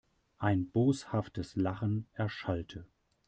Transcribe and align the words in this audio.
Ein 0.39 0.67
boshaftes 0.67 1.55
Lachen 1.55 2.07
erschallte. 2.13 2.87